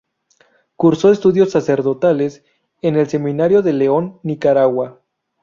[0.77, 2.43] Cursó estudios sacerdotales
[2.81, 4.99] en el seminario de León, Nicaragua.